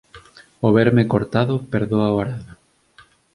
O 0.65 0.69
verme 0.79 1.03
cortado 1.11 1.55
perdoa 1.73 2.13
o 2.13 2.19
arado. 2.23 2.53